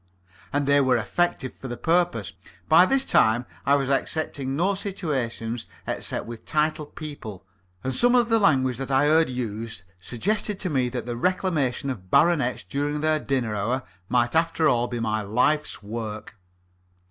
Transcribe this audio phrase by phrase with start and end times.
[0.51, 2.33] And they were effective for their purpose.
[2.67, 7.45] By this time I was accepting no situations except with titled people;
[7.83, 11.91] and some of the language that I heard used suggested to me that the reclamation
[11.91, 16.35] of baronets during their dinner hour might after all be my life's work.